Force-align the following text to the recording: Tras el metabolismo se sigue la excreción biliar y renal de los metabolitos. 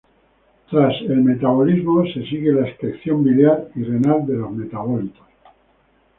Tras 0.67 0.99
el 1.01 1.21
metabolismo 1.21 2.03
se 2.11 2.25
sigue 2.25 2.53
la 2.53 2.67
excreción 2.67 3.23
biliar 3.23 3.69
y 3.75 3.83
renal 3.83 4.25
de 4.25 4.33
los 4.33 4.49
metabolitos. 4.51 5.21